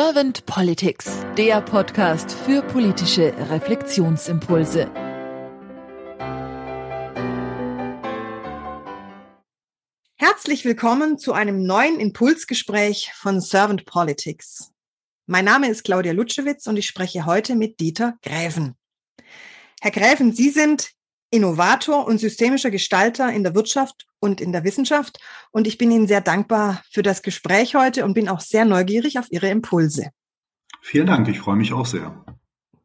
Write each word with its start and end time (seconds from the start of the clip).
Servant 0.00 0.46
Politics, 0.46 1.26
der 1.36 1.60
Podcast 1.60 2.30
für 2.30 2.62
politische 2.62 3.34
Reflexionsimpulse. 3.50 4.88
Herzlich 10.14 10.64
willkommen 10.64 11.18
zu 11.18 11.32
einem 11.32 11.64
neuen 11.64 11.98
Impulsgespräch 11.98 13.10
von 13.12 13.40
Servant 13.40 13.86
Politics. 13.86 14.70
Mein 15.26 15.44
Name 15.44 15.68
ist 15.68 15.82
Claudia 15.82 16.12
Lutschewitz 16.12 16.68
und 16.68 16.76
ich 16.76 16.86
spreche 16.86 17.26
heute 17.26 17.56
mit 17.56 17.80
Dieter 17.80 18.16
Gräven. 18.22 18.76
Herr 19.80 19.90
Gräven, 19.90 20.32
Sie 20.32 20.50
sind 20.50 20.92
Innovator 21.30 22.06
und 22.06 22.18
systemischer 22.18 22.70
Gestalter 22.70 23.32
in 23.32 23.42
der 23.42 23.54
Wirtschaft 23.54 24.06
und 24.18 24.40
in 24.40 24.52
der 24.52 24.64
Wissenschaft. 24.64 25.18
Und 25.50 25.66
ich 25.66 25.76
bin 25.76 25.90
Ihnen 25.90 26.06
sehr 26.06 26.22
dankbar 26.22 26.82
für 26.90 27.02
das 27.02 27.22
Gespräch 27.22 27.74
heute 27.74 28.04
und 28.04 28.14
bin 28.14 28.28
auch 28.28 28.40
sehr 28.40 28.64
neugierig 28.64 29.18
auf 29.18 29.26
Ihre 29.30 29.48
Impulse. 29.48 30.10
Vielen 30.80 31.06
Dank, 31.06 31.28
ich 31.28 31.40
freue 31.40 31.56
mich 31.56 31.72
auch 31.72 31.86
sehr. 31.86 32.24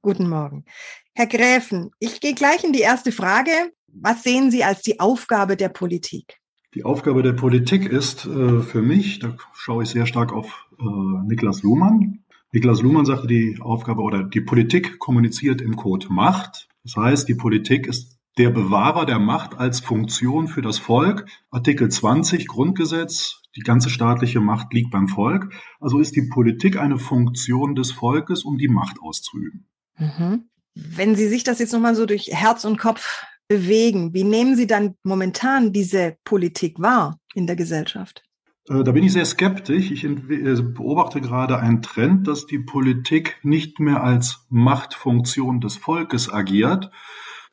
Guten 0.01 0.27
Morgen. 0.27 0.65
Herr 1.13 1.27
Gräfen, 1.27 1.91
ich 1.99 2.19
gehe 2.19 2.33
gleich 2.33 2.63
in 2.63 2.73
die 2.73 2.81
erste 2.81 3.11
Frage. 3.11 3.51
Was 3.87 4.23
sehen 4.23 4.51
Sie 4.51 4.63
als 4.63 4.81
die 4.81 4.99
Aufgabe 4.99 5.55
der 5.55 5.69
Politik? 5.69 6.39
Die 6.73 6.83
Aufgabe 6.83 7.21
der 7.21 7.33
Politik 7.33 7.85
ist 7.85 8.25
äh, 8.25 8.61
für 8.61 8.81
mich, 8.81 9.19
da 9.19 9.37
schaue 9.53 9.83
ich 9.83 9.89
sehr 9.89 10.07
stark 10.07 10.33
auf 10.33 10.67
äh, 10.79 10.83
Niklas 11.27 11.61
Luhmann. 11.61 12.23
Niklas 12.51 12.81
Luhmann 12.81 13.05
sagte, 13.05 13.27
die 13.27 13.57
Aufgabe 13.61 14.01
oder 14.01 14.23
die 14.23 14.41
Politik 14.41 14.99
kommuniziert 14.99 15.61
im 15.61 15.75
Code 15.75 16.07
Macht. 16.09 16.67
Das 16.83 16.95
heißt, 16.95 17.29
die 17.29 17.35
Politik 17.35 17.87
ist 17.87 18.17
der 18.37 18.49
Bewahrer 18.49 19.05
der 19.05 19.19
Macht 19.19 19.57
als 19.57 19.79
Funktion 19.79 20.47
für 20.47 20.61
das 20.61 20.79
Volk. 20.79 21.25
Artikel 21.51 21.89
20 21.89 22.47
Grundgesetz. 22.47 23.41
Die 23.55 23.61
ganze 23.61 23.89
staatliche 23.89 24.39
Macht 24.39 24.73
liegt 24.73 24.91
beim 24.91 25.07
Volk. 25.07 25.53
Also 25.79 25.99
ist 25.99 26.15
die 26.15 26.27
Politik 26.29 26.77
eine 26.77 26.97
Funktion 26.97 27.75
des 27.75 27.91
Volkes, 27.91 28.43
um 28.43 28.57
die 28.57 28.67
Macht 28.67 28.97
auszuüben. 29.01 29.67
Mhm. 29.97 30.49
Wenn 30.73 31.15
Sie 31.15 31.27
sich 31.27 31.43
das 31.43 31.59
jetzt 31.59 31.73
nochmal 31.73 31.95
so 31.95 32.07
durch 32.07 32.29
Herz 32.31 32.65
und 32.65 32.77
Kopf 32.77 33.23
bewegen, 33.47 34.13
wie 34.13 34.23
nehmen 34.23 34.55
Sie 34.55 34.65
dann 34.65 34.95
momentan 35.03 35.71
diese 35.71 36.17
Politik 36.23 36.79
wahr 36.79 37.19
in 37.35 37.45
der 37.45 37.55
Gesellschaft? 37.55 38.23
Äh, 38.69 38.83
da 38.83 38.91
bin 38.91 39.03
ich 39.03 39.13
sehr 39.13 39.25
skeptisch. 39.25 39.91
Ich 39.91 40.03
äh, 40.03 40.07
beobachte 40.09 41.21
gerade 41.21 41.59
einen 41.59 41.83
Trend, 41.83 42.27
dass 42.27 42.47
die 42.47 42.59
Politik 42.59 43.37
nicht 43.43 43.79
mehr 43.79 44.03
als 44.03 44.45
Machtfunktion 44.49 45.61
des 45.61 45.77
Volkes 45.77 46.31
agiert, 46.31 46.89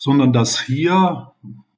sondern 0.01 0.33
dass 0.33 0.59
hier 0.59 1.33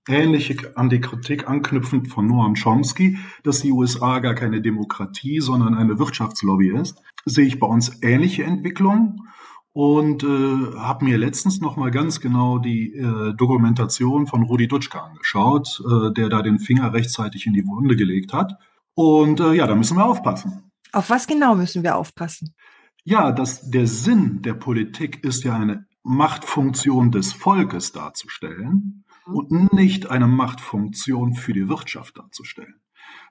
ähnliche 0.08 0.76
an 0.76 0.88
die 0.88 1.00
Kritik 1.00 1.48
anknüpfend 1.48 2.08
von 2.08 2.26
Noam 2.26 2.54
Chomsky, 2.54 3.18
dass 3.42 3.60
die 3.60 3.72
USA 3.72 4.20
gar 4.20 4.34
keine 4.34 4.62
Demokratie, 4.62 5.40
sondern 5.40 5.74
eine 5.74 5.98
Wirtschaftslobby 5.98 6.70
ist, 6.70 7.02
sehe 7.24 7.46
ich 7.46 7.58
bei 7.58 7.66
uns 7.66 8.02
ähnliche 8.02 8.44
Entwicklungen 8.44 9.28
und 9.72 10.22
äh, 10.22 10.78
habe 10.78 11.04
mir 11.04 11.18
letztens 11.18 11.60
noch 11.60 11.76
mal 11.76 11.90
ganz 11.90 12.20
genau 12.20 12.58
die 12.58 12.94
äh, 12.94 13.34
Dokumentation 13.34 14.26
von 14.26 14.44
Rudi 14.44 14.68
Dutschke 14.68 15.02
angeschaut, 15.02 15.82
äh, 15.84 16.12
der 16.12 16.28
da 16.28 16.42
den 16.42 16.58
Finger 16.58 16.92
rechtzeitig 16.92 17.46
in 17.46 17.54
die 17.54 17.66
Wunde 17.66 17.96
gelegt 17.96 18.32
hat. 18.32 18.54
Und 18.94 19.40
äh, 19.40 19.54
ja, 19.54 19.66
da 19.66 19.74
müssen 19.74 19.96
wir 19.96 20.04
aufpassen. 20.04 20.70
Auf 20.92 21.10
was 21.10 21.26
genau 21.26 21.54
müssen 21.54 21.82
wir 21.82 21.96
aufpassen? 21.96 22.54
Ja, 23.04 23.32
dass 23.32 23.68
der 23.70 23.86
Sinn 23.86 24.42
der 24.42 24.54
Politik 24.54 25.24
ist 25.24 25.42
ja 25.42 25.56
eine 25.56 25.86
Machtfunktion 26.02 27.10
des 27.10 27.32
Volkes 27.32 27.92
darzustellen 27.92 29.04
mhm. 29.26 29.34
und 29.34 29.72
nicht 29.72 30.10
eine 30.10 30.26
Machtfunktion 30.26 31.34
für 31.34 31.52
die 31.52 31.68
Wirtschaft 31.68 32.18
darzustellen. 32.18 32.80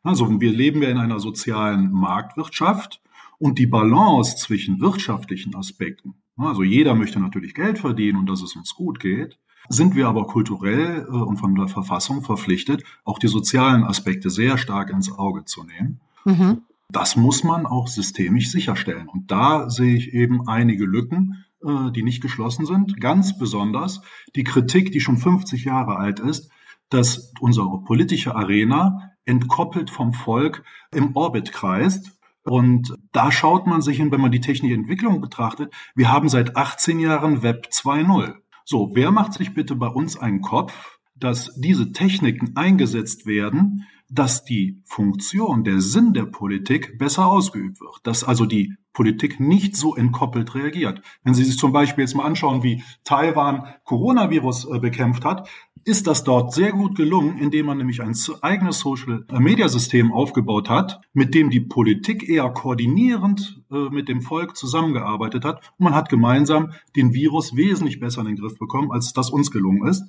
Also 0.03 0.39
wir 0.39 0.52
leben 0.52 0.81
ja 0.81 0.89
in 0.89 0.97
einer 0.97 1.19
sozialen 1.19 1.91
Marktwirtschaft 1.91 3.02
und 3.39 3.59
die 3.59 3.67
Balance 3.67 4.38
zwischen 4.38 4.80
wirtschaftlichen 4.80 5.55
Aspekten, 5.55 6.22
also 6.38 6.63
jeder 6.63 6.95
möchte 6.95 7.19
natürlich 7.19 7.53
Geld 7.53 7.80
verdienen 7.80 8.19
und 8.19 8.29
dass 8.29 8.41
es 8.41 8.56
uns 8.56 8.74
gut 8.74 9.00
geht, 9.00 9.38
sind 9.69 9.95
wir 9.95 10.07
aber 10.07 10.25
kulturell 10.25 11.06
äh, 11.07 11.12
und 11.12 11.38
von 11.38 11.56
der 11.56 11.68
Verfassung 11.68 12.24
verpflichtet, 12.24 12.84
auch 13.03 13.19
die 13.19 13.28
sozialen 13.28 13.84
Aspekte 13.84 14.29
sehr 14.29 14.57
stark 14.57 14.90
ins 14.90 15.12
Auge 15.12 15.45
zu 15.45 15.63
nehmen. 15.63 16.01
Mhm. 16.25 16.62
Das 16.90 17.16
muss 17.16 17.44
man 17.44 17.66
auch 17.66 17.88
systemisch 17.88 18.51
sicherstellen. 18.51 19.07
Und 19.07 19.31
da 19.31 19.69
sehe 19.69 19.95
ich 19.95 20.13
eben 20.13 20.47
einige 20.47 20.85
Lücken, 20.85 21.45
äh, 21.63 21.91
die 21.91 22.03
nicht 22.03 22.22
geschlossen 22.22 22.66
sind. 22.66 22.99
Ganz 22.99 23.38
besonders 23.38 24.01
die 24.35 24.44
Kritik, 24.44 24.91
die 24.91 24.99
schon 24.99 25.17
50 25.17 25.66
Jahre 25.66 25.97
alt 25.97 26.19
ist, 26.19 26.51
dass 26.89 27.33
unsere 27.39 27.81
politische 27.83 28.35
Arena 28.35 29.11
entkoppelt 29.25 29.89
vom 29.89 30.13
Volk 30.13 30.63
im 30.91 31.16
Orbit 31.16 31.51
kreist. 31.51 32.17
Und 32.44 32.95
da 33.11 33.31
schaut 33.31 33.67
man 33.67 33.81
sich 33.81 33.97
hin, 33.97 34.11
wenn 34.11 34.21
man 34.21 34.31
die 34.31 34.39
technische 34.39 34.73
Entwicklung 34.73 35.21
betrachtet, 35.21 35.73
wir 35.95 36.11
haben 36.11 36.27
seit 36.27 36.55
18 36.55 37.00
Jahren 37.00 37.44
Web 37.44 37.69
2.0. 37.71 38.35
So, 38.66 38.91
wer 38.94 39.11
macht 39.11 39.33
sich 39.33 39.53
bitte 39.53 39.75
bei 39.75 39.88
uns 39.88 40.17
einen 40.17 40.41
Kopf, 40.41 41.00
dass 41.21 41.53
diese 41.55 41.91
Techniken 41.93 42.55
eingesetzt 42.55 43.25
werden, 43.25 43.85
dass 44.09 44.43
die 44.43 44.81
Funktion, 44.83 45.63
der 45.63 45.79
Sinn 45.79 46.13
der 46.13 46.25
Politik 46.25 46.97
besser 46.97 47.27
ausgeübt 47.27 47.79
wird, 47.79 47.99
dass 48.03 48.25
also 48.25 48.45
die 48.45 48.75
Politik 48.91 49.39
nicht 49.39 49.77
so 49.77 49.95
entkoppelt 49.95 50.53
reagiert. 50.53 51.01
Wenn 51.23 51.33
Sie 51.33 51.45
sich 51.45 51.57
zum 51.57 51.71
Beispiel 51.71 52.03
jetzt 52.03 52.15
mal 52.15 52.25
anschauen, 52.25 52.61
wie 52.61 52.83
Taiwan 53.05 53.73
Coronavirus 53.85 54.67
äh, 54.69 54.79
bekämpft 54.79 55.23
hat, 55.23 55.47
ist 55.85 56.07
das 56.07 56.23
dort 56.23 56.53
sehr 56.53 56.73
gut 56.73 56.95
gelungen, 56.95 57.38
indem 57.39 57.67
man 57.67 57.77
nämlich 57.77 58.01
ein 58.01 58.15
eigenes 58.41 58.79
Social 58.79 59.25
Media 59.31 59.67
System 59.67 60.11
aufgebaut 60.11 60.69
hat, 60.69 61.01
mit 61.13 61.33
dem 61.33 61.49
die 61.49 61.61
Politik 61.61 62.27
eher 62.27 62.49
koordinierend 62.49 63.63
äh, 63.71 63.89
mit 63.89 64.09
dem 64.09 64.21
Volk 64.21 64.57
zusammengearbeitet 64.57 65.45
hat. 65.45 65.71
Und 65.77 65.85
man 65.85 65.95
hat 65.95 66.09
gemeinsam 66.09 66.73
den 66.95 67.13
Virus 67.13 67.55
wesentlich 67.55 67.99
besser 67.99 68.21
in 68.21 68.27
den 68.27 68.35
Griff 68.35 68.59
bekommen, 68.59 68.91
als 68.91 69.13
das 69.13 69.29
uns 69.29 69.51
gelungen 69.51 69.88
ist. 69.88 70.03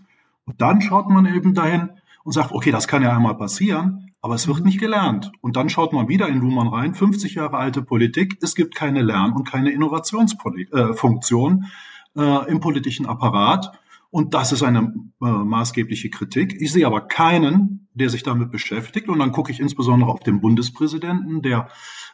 Und 0.44 0.60
dann 0.60 0.80
schaut 0.80 1.08
man 1.08 1.26
eben 1.26 1.54
dahin, 1.54 1.91
und 2.25 2.32
sagt, 2.32 2.53
okay, 2.53 2.70
das 2.70 2.86
kann 2.88 3.03
ja 3.03 3.14
einmal 3.14 3.36
passieren, 3.36 4.12
aber 4.20 4.34
es 4.34 4.47
wird 4.47 4.60
mhm. 4.60 4.66
nicht 4.66 4.78
gelernt. 4.80 5.32
Und 5.41 5.56
dann 5.56 5.69
schaut 5.69 5.92
man 5.92 6.08
wieder 6.08 6.28
in 6.28 6.38
Luhmann 6.38 6.69
rein, 6.69 6.94
50 6.94 7.34
Jahre 7.34 7.56
alte 7.58 7.82
Politik, 7.82 8.38
es 8.41 8.54
gibt 8.54 8.75
keine 8.75 9.03
Lern- 9.03 9.32
und 9.32 9.48
keine 9.48 9.70
Innovationsfunktion 9.70 11.66
äh, 12.16 12.22
äh, 12.22 12.48
im 12.50 12.60
politischen 12.60 13.06
Apparat. 13.06 13.72
Und 14.12 14.34
das 14.34 14.52
ist 14.52 14.62
eine 14.62 14.92
äh, 15.22 15.24
maßgebliche 15.24 16.10
Kritik. 16.10 16.60
Ich 16.60 16.70
sehe 16.70 16.86
aber 16.86 17.08
keinen, 17.08 17.88
der 17.94 18.10
sich 18.10 18.22
damit 18.22 18.50
beschäftigt. 18.50 19.08
Und 19.08 19.18
dann 19.20 19.32
gucke 19.32 19.50
ich 19.50 19.58
insbesondere 19.58 20.10
auf 20.10 20.20
den 20.20 20.42
Bundespräsidenten, 20.42 21.40
der 21.40 21.68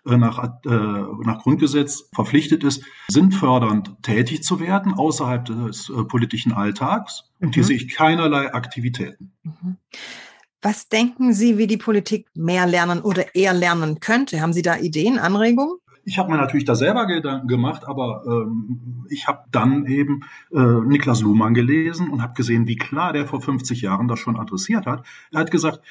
äh, 0.06 0.16
nach, 0.16 0.38
äh, 0.64 0.70
nach 0.70 1.42
Grundgesetz 1.42 2.08
verpflichtet 2.14 2.62
ist, 2.62 2.84
sinnfördernd 3.08 4.00
tätig 4.02 4.44
zu 4.44 4.60
werden 4.60 4.94
außerhalb 4.94 5.44
des 5.44 5.90
äh, 5.90 6.04
politischen 6.04 6.52
Alltags. 6.52 7.32
Und 7.40 7.54
hier 7.54 7.64
mhm. 7.64 7.66
sehe 7.66 7.76
ich 7.78 7.92
keinerlei 7.92 8.54
Aktivitäten. 8.54 9.32
Mhm. 9.42 9.78
Was 10.62 10.88
denken 10.88 11.32
Sie, 11.32 11.58
wie 11.58 11.66
die 11.66 11.78
Politik 11.78 12.28
mehr 12.36 12.68
lernen 12.68 13.00
oder 13.00 13.34
eher 13.34 13.54
lernen 13.54 13.98
könnte? 13.98 14.40
Haben 14.40 14.52
Sie 14.52 14.62
da 14.62 14.76
Ideen, 14.76 15.18
Anregungen? 15.18 15.78
Ich 16.08 16.18
habe 16.18 16.30
mir 16.30 16.38
natürlich 16.38 16.64
da 16.64 16.74
selber 16.74 17.04
Gedanken 17.04 17.48
gemacht, 17.48 17.86
aber 17.86 18.22
ähm, 18.26 19.04
ich 19.10 19.28
habe 19.28 19.44
dann 19.50 19.84
eben 19.84 20.24
äh, 20.50 20.58
Niklas 20.58 21.20
Luhmann 21.20 21.52
gelesen 21.52 22.08
und 22.08 22.22
habe 22.22 22.32
gesehen, 22.32 22.66
wie 22.66 22.76
klar 22.76 23.12
der 23.12 23.26
vor 23.26 23.42
50 23.42 23.82
Jahren 23.82 24.08
das 24.08 24.18
schon 24.18 24.38
adressiert 24.38 24.86
hat. 24.86 25.04
Er 25.30 25.40
hat 25.40 25.50
gesagt, 25.50 25.82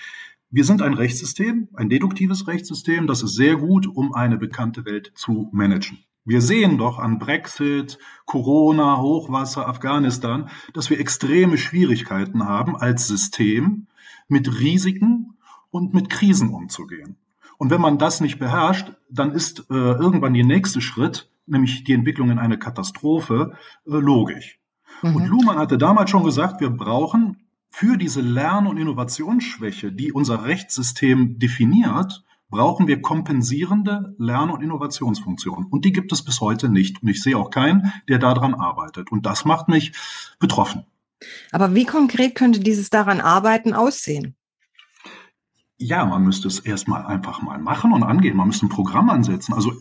wir 0.50 0.64
sind 0.64 0.82
ein 0.82 0.96
Rechtssystem, 0.96 1.68
ein 1.76 1.90
deduktives 1.90 2.48
Rechtssystem, 2.48 3.06
das 3.06 3.22
ist 3.22 3.36
sehr 3.36 3.58
gut, 3.58 3.86
um 3.86 4.16
eine 4.16 4.40
bekannte 4.40 4.86
Welt 4.86 5.12
zu 5.14 5.52
managen. 5.54 6.00
Wir 6.26 6.42
sehen 6.42 6.80
doch 6.80 6.98
an 6.98 7.20
Brexit, 7.20 8.00
Corona, 8.26 8.98
Hochwasser, 8.98 9.70
Afghanistan, 9.70 10.50
dass 10.74 10.90
wir 10.90 11.00
extreme 11.00 11.60
Schwierigkeiten 11.60 12.46
haben, 12.46 12.76
als 12.76 13.06
System 13.06 13.86
mit 14.28 14.60
Risiken 14.62 15.38
und 15.70 15.94
mit 15.94 16.10
Krisen 16.10 16.50
umzugehen. 16.50 17.18
Und 17.57 17.72
wenn 17.72 17.81
man 17.81 17.98
das 17.98 18.21
nicht 18.21 18.39
beherrscht, 18.39 18.92
dann 19.09 19.31
ist 19.31 19.65
äh, 19.69 19.74
irgendwann 19.74 20.33
der 20.33 20.45
nächste 20.45 20.81
Schritt, 20.81 21.30
nämlich 21.45 21.83
die 21.83 21.94
Entwicklung 21.94 22.30
in 22.30 22.39
eine 22.39 22.59
Katastrophe, 22.59 23.54
äh, 23.86 23.92
logisch. 23.92 24.59
Mhm. 25.01 25.15
Und 25.15 25.27
Luhmann 25.27 25.57
hatte 25.57 25.77
damals 25.77 26.09
schon 26.09 26.24
gesagt, 26.24 26.62
wir 26.62 26.69
brauchen 26.69 27.48
für 27.69 27.98
diese 27.98 28.21
Lern- 28.21 28.68
und 28.68 28.77
Innovationsschwäche, 28.77 29.92
die 29.92 30.12
unser 30.12 30.45
Rechtssystem 30.45 31.39
definiert, 31.39 32.24
brauchen 32.50 32.88
wir 32.88 33.01
kompensierende 33.01 34.15
Lern- 34.18 34.50
und 34.50 34.62
Innovationsfunktionen. 34.62 35.68
Und 35.69 35.86
die 35.86 35.92
gibt 35.92 36.12
es 36.12 36.24
bis 36.24 36.39
heute 36.39 36.69
nicht. 36.69 37.03
Und 37.03 37.10
ich 37.10 37.21
sehe 37.21 37.38
auch 37.38 37.50
keinen, 37.50 37.92
der 38.07 38.19
daran 38.19 38.53
arbeitet. 38.53 39.12
Und 39.12 39.25
das 39.25 39.45
macht 39.45 39.68
mich 39.68 39.92
betroffen. 40.39 40.86
Aber 41.51 41.75
wie 41.75 41.86
konkret 41.86 42.36
könnte 42.36 42.60
dieses 42.60 42.89
daran 42.89 43.19
arbeiten 43.19 43.74
aussehen? 43.74 44.36
Ja, 45.77 46.06
man 46.06 46.24
müsste 46.24 46.47
es 46.47 46.59
erstmal 46.59 47.06
einfach 47.06 47.41
mal 47.41 47.59
machen 47.59 47.94
und 47.94 48.03
angehen. 48.03 48.35
Man 48.35 48.47
müsste 48.47 48.65
ein 48.65 48.69
Programm 48.69 49.09
ansetzen. 49.09 49.53
Also 49.53 49.74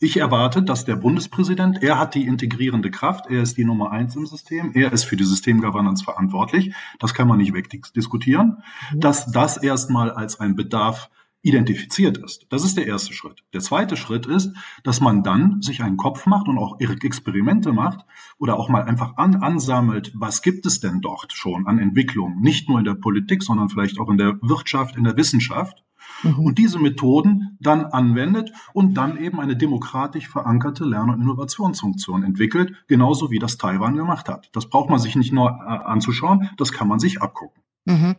ich 0.00 0.16
erwarte, 0.16 0.62
dass 0.62 0.84
der 0.84 0.96
Bundespräsident, 0.96 1.82
er 1.82 1.98
hat 1.98 2.14
die 2.14 2.26
integrierende 2.26 2.90
Kraft, 2.90 3.26
er 3.28 3.42
ist 3.42 3.56
die 3.56 3.64
Nummer 3.64 3.92
eins 3.92 4.16
im 4.16 4.26
System, 4.26 4.72
er 4.74 4.92
ist 4.92 5.04
für 5.04 5.16
die 5.16 5.24
Systemgovernance 5.24 6.02
verantwortlich. 6.02 6.74
Das 6.98 7.14
kann 7.14 7.28
man 7.28 7.38
nicht 7.38 7.54
wegdiskutieren. 7.54 8.62
Mhm. 8.92 9.00
Dass 9.00 9.30
das 9.30 9.58
erstmal 9.58 10.10
als 10.10 10.40
ein 10.40 10.56
Bedarf 10.56 11.08
identifiziert 11.42 12.18
ist. 12.18 12.46
Das 12.50 12.64
ist 12.64 12.76
der 12.76 12.86
erste 12.86 13.12
Schritt. 13.12 13.42
Der 13.52 13.60
zweite 13.60 13.96
Schritt 13.96 14.26
ist, 14.26 14.54
dass 14.84 15.00
man 15.00 15.22
dann 15.22 15.60
sich 15.60 15.82
einen 15.82 15.96
Kopf 15.96 16.26
macht 16.26 16.48
und 16.48 16.56
auch 16.56 16.78
Experimente 16.80 17.72
macht 17.72 18.06
oder 18.38 18.58
auch 18.58 18.68
mal 18.68 18.84
einfach 18.84 19.16
an, 19.16 19.36
ansammelt, 19.36 20.12
was 20.14 20.42
gibt 20.42 20.66
es 20.66 20.80
denn 20.80 21.00
dort 21.00 21.32
schon 21.32 21.66
an 21.66 21.78
Entwicklung, 21.78 22.40
nicht 22.40 22.68
nur 22.68 22.78
in 22.78 22.84
der 22.84 22.94
Politik, 22.94 23.42
sondern 23.42 23.68
vielleicht 23.68 23.98
auch 23.98 24.08
in 24.08 24.18
der 24.18 24.38
Wirtschaft, 24.40 24.96
in 24.96 25.04
der 25.04 25.16
Wissenschaft 25.16 25.82
mhm. 26.22 26.38
und 26.38 26.58
diese 26.58 26.78
Methoden 26.78 27.58
dann 27.60 27.86
anwendet 27.86 28.52
und 28.72 28.94
dann 28.94 29.18
eben 29.18 29.40
eine 29.40 29.56
demokratisch 29.56 30.28
verankerte 30.28 30.84
Lern- 30.84 31.10
und 31.10 31.20
Innovationsfunktion 31.22 32.22
entwickelt, 32.22 32.72
genauso 32.86 33.30
wie 33.32 33.40
das 33.40 33.58
Taiwan 33.58 33.96
gemacht 33.96 34.28
hat. 34.28 34.48
Das 34.52 34.68
braucht 34.68 34.90
man 34.90 35.00
sich 35.00 35.16
nicht 35.16 35.32
nur 35.32 35.50
äh, 35.50 35.64
anzuschauen, 35.64 36.50
das 36.56 36.72
kann 36.72 36.86
man 36.86 37.00
sich 37.00 37.20
abgucken. 37.20 37.62
Mhm. 37.84 38.14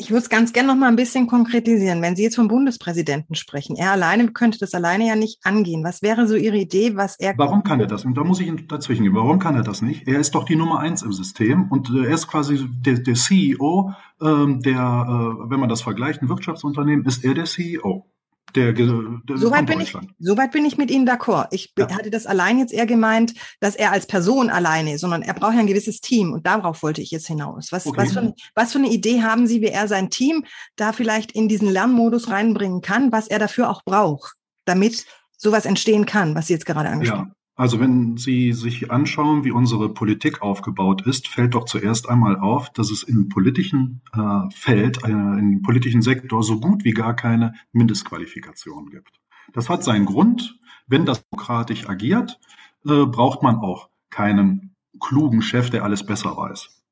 Ich 0.00 0.10
würde 0.10 0.22
es 0.22 0.30
ganz 0.30 0.54
gerne 0.54 0.68
noch 0.68 0.76
mal 0.76 0.88
ein 0.88 0.96
bisschen 0.96 1.26
konkretisieren. 1.26 2.00
Wenn 2.00 2.16
Sie 2.16 2.22
jetzt 2.22 2.36
vom 2.36 2.48
Bundespräsidenten 2.48 3.34
sprechen, 3.34 3.76
er 3.76 3.92
alleine 3.92 4.28
könnte 4.28 4.58
das 4.58 4.72
alleine 4.72 5.06
ja 5.06 5.14
nicht 5.14 5.44
angehen. 5.44 5.84
Was 5.84 6.00
wäre 6.00 6.26
so 6.26 6.36
Ihre 6.36 6.56
Idee, 6.56 6.96
was 6.96 7.16
er... 7.20 7.34
Warum 7.36 7.64
kann 7.64 7.80
er 7.80 7.86
das? 7.86 8.06
Und 8.06 8.14
da 8.14 8.24
muss 8.24 8.40
ich 8.40 8.50
dazwischen 8.66 9.02
gehen. 9.02 9.14
Warum 9.14 9.38
kann 9.38 9.56
er 9.56 9.62
das 9.62 9.82
nicht? 9.82 10.08
Er 10.08 10.18
ist 10.18 10.34
doch 10.34 10.44
die 10.44 10.56
Nummer 10.56 10.78
eins 10.78 11.02
im 11.02 11.12
System 11.12 11.70
und 11.70 11.90
äh, 11.90 12.06
er 12.06 12.14
ist 12.14 12.28
quasi 12.28 12.66
der, 12.70 12.94
der 13.00 13.14
CEO, 13.14 13.92
ähm, 14.22 14.62
der, 14.62 14.72
äh, 14.72 15.50
wenn 15.50 15.60
man 15.60 15.68
das 15.68 15.82
vergleicht, 15.82 16.22
ein 16.22 16.30
Wirtschaftsunternehmen, 16.30 17.04
ist 17.04 17.22
er 17.22 17.34
der 17.34 17.44
CEO 17.44 18.06
der, 18.54 18.72
der 18.72 19.36
Soweit 19.36 19.66
bin, 19.66 19.80
ich, 19.80 19.96
soweit 20.18 20.52
bin 20.52 20.64
ich 20.64 20.76
mit 20.76 20.90
Ihnen 20.90 21.08
d'accord. 21.08 21.48
Ich 21.50 21.72
ja. 21.78 21.88
hatte 21.90 22.10
das 22.10 22.26
allein 22.26 22.58
jetzt 22.58 22.72
eher 22.72 22.86
gemeint, 22.86 23.34
dass 23.60 23.76
er 23.76 23.92
als 23.92 24.06
Person 24.06 24.50
alleine, 24.50 24.98
sondern 24.98 25.22
er 25.22 25.34
braucht 25.34 25.54
ja 25.54 25.60
ein 25.60 25.66
gewisses 25.66 26.00
Team 26.00 26.32
und 26.32 26.46
darauf 26.46 26.82
wollte 26.82 27.02
ich 27.02 27.10
jetzt 27.10 27.26
hinaus. 27.26 27.72
Was, 27.72 27.86
okay. 27.86 28.02
was, 28.02 28.12
für, 28.12 28.34
was 28.54 28.72
für 28.72 28.78
eine 28.78 28.90
Idee 28.90 29.22
haben 29.22 29.46
Sie, 29.46 29.60
wie 29.60 29.66
er 29.66 29.88
sein 29.88 30.10
Team 30.10 30.44
da 30.76 30.92
vielleicht 30.92 31.32
in 31.32 31.48
diesen 31.48 31.68
Lernmodus 31.68 32.28
reinbringen 32.28 32.80
kann, 32.80 33.12
was 33.12 33.28
er 33.28 33.38
dafür 33.38 33.70
auch 33.70 33.82
braucht, 33.84 34.34
damit 34.64 35.04
sowas 35.36 35.64
entstehen 35.64 36.06
kann, 36.06 36.34
was 36.34 36.46
Sie 36.46 36.52
jetzt 36.52 36.66
gerade 36.66 36.88
angesprochen 36.88 37.20
haben? 37.20 37.28
Ja. 37.28 37.39
Also 37.60 37.78
wenn 37.78 38.16
Sie 38.16 38.54
sich 38.54 38.90
anschauen, 38.90 39.44
wie 39.44 39.50
unsere 39.50 39.90
Politik 39.92 40.40
aufgebaut 40.40 41.02
ist, 41.06 41.28
fällt 41.28 41.54
doch 41.54 41.66
zuerst 41.66 42.08
einmal 42.08 42.38
auf, 42.38 42.70
dass 42.70 42.90
es 42.90 43.02
im 43.02 43.28
politischen 43.28 44.00
äh, 44.14 44.48
Feld, 44.50 45.04
äh, 45.04 45.10
im 45.10 45.60
politischen 45.60 46.00
Sektor 46.00 46.42
so 46.42 46.58
gut 46.58 46.84
wie 46.84 46.92
gar 46.92 47.14
keine 47.14 47.52
Mindestqualifikation 47.72 48.88
gibt. 48.88 49.20
Das 49.52 49.68
hat 49.68 49.84
seinen 49.84 50.06
Grund. 50.06 50.58
Wenn 50.86 51.04
das 51.04 51.22
demokratisch 51.28 51.86
agiert, 51.86 52.40
äh, 52.86 53.04
braucht 53.04 53.42
man 53.42 53.56
auch 53.56 53.90
keinen 54.08 54.74
klugen 54.98 55.42
Chef, 55.42 55.68
der 55.68 55.84
alles 55.84 56.02
besser 56.06 56.38
weiß. 56.38 56.82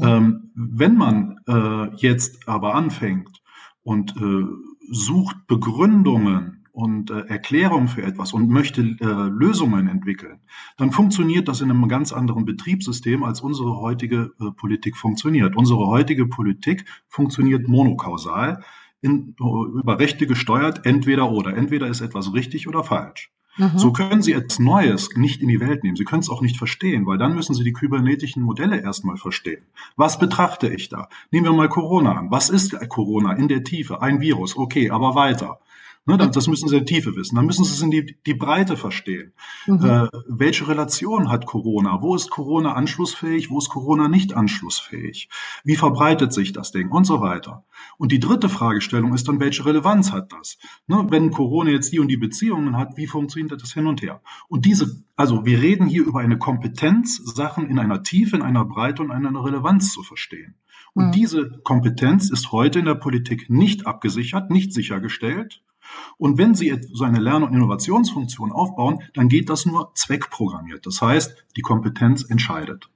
Ähm, 0.00 0.52
wenn 0.54 0.96
man 0.96 1.40
äh, 1.48 1.96
jetzt 1.96 2.48
aber 2.48 2.76
anfängt 2.76 3.42
und 3.82 4.16
äh, 4.16 4.46
sucht 4.92 5.48
Begründungen 5.48 6.57
und 6.78 7.10
äh, 7.10 7.22
Erklärung 7.26 7.88
für 7.88 8.04
etwas 8.04 8.32
und 8.32 8.48
möchte 8.48 8.82
äh, 8.82 9.04
Lösungen 9.04 9.88
entwickeln, 9.88 10.38
dann 10.76 10.92
funktioniert 10.92 11.48
das 11.48 11.60
in 11.60 11.70
einem 11.70 11.88
ganz 11.88 12.12
anderen 12.12 12.44
Betriebssystem, 12.44 13.24
als 13.24 13.40
unsere 13.40 13.80
heutige 13.80 14.30
äh, 14.40 14.52
Politik 14.52 14.96
funktioniert. 14.96 15.56
Unsere 15.56 15.88
heutige 15.88 16.26
Politik 16.26 16.84
funktioniert 17.08 17.66
monokausal, 17.66 18.62
in, 19.00 19.34
äh, 19.40 19.78
über 19.80 19.98
Rechte 19.98 20.28
gesteuert, 20.28 20.86
entweder 20.86 21.32
oder. 21.32 21.56
Entweder 21.56 21.88
ist 21.88 22.00
etwas 22.00 22.32
richtig 22.32 22.68
oder 22.68 22.84
falsch. 22.84 23.32
Mhm. 23.56 23.72
So 23.74 23.92
können 23.92 24.22
Sie 24.22 24.32
etwas 24.32 24.60
Neues 24.60 25.16
nicht 25.16 25.42
in 25.42 25.48
die 25.48 25.58
Welt 25.58 25.82
nehmen. 25.82 25.96
Sie 25.96 26.04
können 26.04 26.20
es 26.20 26.30
auch 26.30 26.42
nicht 26.42 26.58
verstehen, 26.58 27.06
weil 27.06 27.18
dann 27.18 27.34
müssen 27.34 27.56
Sie 27.56 27.64
die 27.64 27.72
kybernetischen 27.72 28.44
Modelle 28.44 28.80
erstmal 28.80 29.16
verstehen. 29.16 29.64
Was 29.96 30.20
betrachte 30.20 30.68
ich 30.68 30.90
da? 30.90 31.08
Nehmen 31.32 31.46
wir 31.46 31.52
mal 31.52 31.68
Corona 31.68 32.12
an. 32.12 32.30
Was 32.30 32.50
ist 32.50 32.78
Corona 32.88 33.32
in 33.32 33.48
der 33.48 33.64
Tiefe? 33.64 34.00
Ein 34.00 34.20
Virus, 34.20 34.56
okay, 34.56 34.90
aber 34.90 35.16
weiter. 35.16 35.58
Ne, 36.08 36.16
das 36.16 36.48
müssen 36.48 36.70
Sie 36.70 36.76
in 36.78 36.86
Tiefe 36.86 37.14
wissen. 37.16 37.36
Dann 37.36 37.44
müssen 37.44 37.66
Sie 37.66 37.74
es 37.74 37.82
in 37.82 37.90
die, 37.90 38.16
die 38.24 38.32
Breite 38.32 38.78
verstehen. 38.78 39.34
Mhm. 39.66 39.84
Äh, 39.84 40.08
welche 40.26 40.66
Relation 40.66 41.30
hat 41.30 41.44
Corona? 41.44 42.00
Wo 42.00 42.14
ist 42.14 42.30
Corona 42.30 42.72
anschlussfähig? 42.72 43.50
Wo 43.50 43.58
ist 43.58 43.68
Corona 43.68 44.08
nicht 44.08 44.32
anschlussfähig? 44.32 45.28
Wie 45.64 45.76
verbreitet 45.76 46.32
sich 46.32 46.54
das 46.54 46.72
Ding? 46.72 46.88
Und 46.88 47.04
so 47.04 47.20
weiter. 47.20 47.66
Und 47.98 48.10
die 48.10 48.20
dritte 48.20 48.48
Fragestellung 48.48 49.12
ist 49.12 49.28
dann, 49.28 49.38
welche 49.38 49.66
Relevanz 49.66 50.10
hat 50.10 50.32
das? 50.32 50.56
Ne, 50.86 51.04
wenn 51.10 51.30
Corona 51.30 51.72
jetzt 51.72 51.92
die 51.92 52.00
und 52.00 52.08
die 52.08 52.16
Beziehungen 52.16 52.78
hat, 52.78 52.96
wie 52.96 53.06
funktioniert 53.06 53.60
das 53.60 53.74
hin 53.74 53.86
und 53.86 54.00
her? 54.00 54.22
Und 54.48 54.64
diese, 54.64 55.04
also 55.14 55.44
wir 55.44 55.60
reden 55.60 55.88
hier 55.88 56.06
über 56.06 56.20
eine 56.20 56.38
Kompetenz, 56.38 57.18
Sachen 57.18 57.68
in 57.68 57.78
einer 57.78 58.02
Tiefe, 58.02 58.36
in 58.36 58.42
einer 58.42 58.64
Breite 58.64 59.02
und 59.02 59.10
in 59.10 59.26
einer 59.26 59.44
Relevanz 59.44 59.92
zu 59.92 60.02
verstehen. 60.02 60.54
Und 60.94 61.08
mhm. 61.08 61.12
diese 61.12 61.60
Kompetenz 61.64 62.30
ist 62.30 62.50
heute 62.50 62.78
in 62.78 62.86
der 62.86 62.94
Politik 62.94 63.50
nicht 63.50 63.86
abgesichert, 63.86 64.50
nicht 64.50 64.72
sichergestellt. 64.72 65.62
Und 66.16 66.38
wenn 66.38 66.54
Sie 66.54 66.78
so 66.92 67.04
eine 67.04 67.20
Lern- 67.20 67.42
und 67.42 67.54
Innovationsfunktion 67.54 68.52
aufbauen, 68.52 69.02
dann 69.14 69.28
geht 69.28 69.48
das 69.48 69.66
nur 69.66 69.92
zweckprogrammiert. 69.94 70.86
Das 70.86 71.00
heißt, 71.00 71.44
die 71.56 71.62
Kompetenz 71.62 72.28
entscheidet. 72.28 72.88